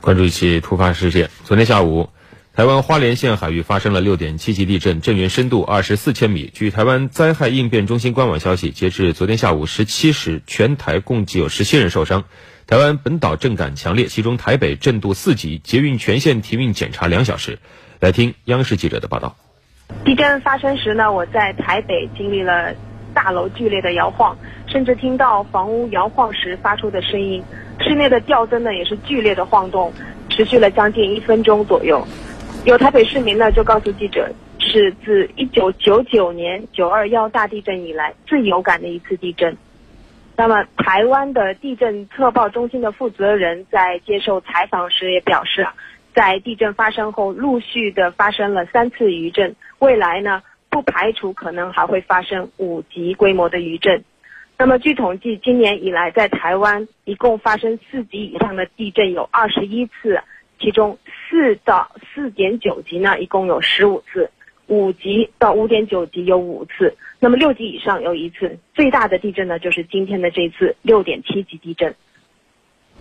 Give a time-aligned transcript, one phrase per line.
[0.00, 1.30] 关注一起突发事件。
[1.44, 2.10] 昨天下午，
[2.54, 6.50] 台湾花莲县海域发生了六点七级地震，震源深度二十四千米。
[6.54, 12.24] 据台湾灾害应变中心官网消息，截至昨天下午十七时，全台共计有十七人受伤。
[12.66, 17.58] 台湾本岛震感强烈，其中台北震度四级，捷运全线停运检查两小时。
[18.00, 19.36] 来听央视记者的报道。
[20.04, 22.74] 地震发生时呢，我在台北经历了
[23.14, 24.36] 大楼剧烈的摇晃，
[24.76, 27.42] 甚至听到房屋摇晃时发出的声音。
[27.80, 29.90] 室内的吊灯呢也是剧烈的晃动，
[30.28, 32.06] 持续了将近一分钟左右。
[32.66, 39.56] 有台北市民呢就告诉记者，是自一九九九年九二幺大地震以来最有感的一次地震。
[40.36, 45.72] 那么，台湾的地震测报中心的负责人在接受采访时也表示啊，
[46.14, 54.04] 在地震发生后陆续的发生了三次余震，未来呢不排除可能还会发生五级规模的余震。
[54.58, 60.18] 那么，据统计，今年以来在台湾一共发生四级以上的地震有二十一次，
[60.58, 64.26] 其中四到四点九级呢，一共有十五次；
[64.68, 68.58] 五级到五点九级有五次，那么六级以上有一次。
[68.72, 71.94] 最大的地震呢，就是今天的这次六点七级地震。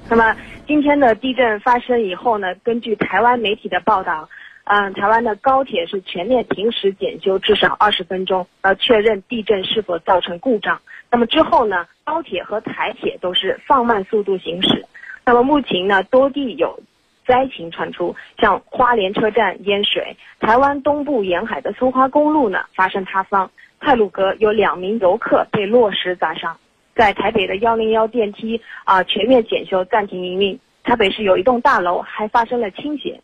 [0.10, 0.36] 那么，
[0.68, 4.28] 今天的地震发生以后呢，根据台湾媒体的报道。
[4.68, 10.82] 嗯，台湾的高铁是全面停驶检修至少二十分钟，要确认地震是否造成故障。
[11.12, 14.86] 那么之后呢，高铁和台铁都是放慢速度行驶。
[15.26, 16.80] 那么目前呢，多地有
[17.26, 26.56] 灾情传出，像花莲车站淹水，台湾东部沿海的苏花公路呢发生塌方，泰鲁阁有两名游客被落石砸伤。
[26.94, 33.20] 在台北的幺零幺电梯啊全面检修暂停营运，台北市有一栋大楼还发生了倾斜。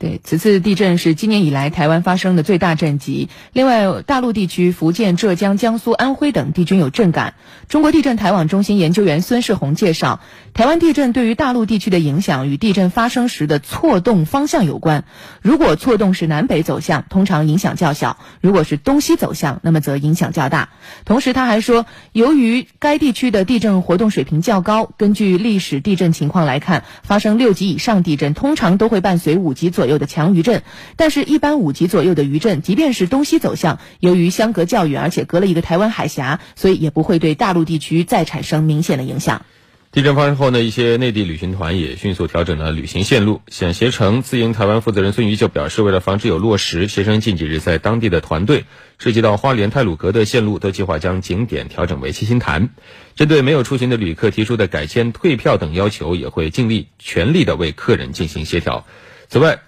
[0.00, 3.28] 对，此次地震是今年以来台湾发生的最大震级。
[3.52, 7.34] 另外，大陆地区福建、浙江、江苏、安徽等地均有震感。
[7.68, 10.20] 中国地震台网中心研究员孙世红介绍，
[10.54, 15.04] 台湾地震对于大陆地区的影响与地震发生时的错动方向有关。
[15.42, 20.70] 如果错动是南北走向，通常影响较小；如果是东西走向，那么则影响较大。
[21.04, 29.89] 同时，他还说，由于该地区的地震活动水平较高，根据历史地震情况来看，发生六级以上地震通常都会伴随五级左右。
[29.90, 30.62] 有的强余震，
[30.96, 39.44] 但是，一般五级左右的余震，即便是东西走向，由于相隔较远，而且隔了一个台湾海峡，所以也不会对大陆地区再产生明显的影响。
[39.92, 43.40] 地震发生后呢，一些内地旅行团也迅速调整了旅行线路。
[43.48, 48.66] 险携程自营台湾负责人孙瑜就表示，为了防止有落石，携程近几日在当地的团队
[48.98, 52.68] 涉及到花莲泰鲁阁的线路，都计划将景点调整为七星潭。
[53.16, 58.86] 针对没有出行的旅客提出的改签、退票等要求，也会尽力全力的为客人进行协调。
[59.28, 59.58] 此外，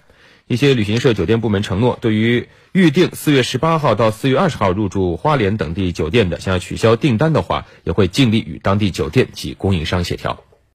[0.47, 10.43] 一些旅行社酒店部门承诺，对于预定四月十八号到四月二十号入住花莲等地酒店的，想要取消订单的话，也会尽力与当地酒店及供应商协调。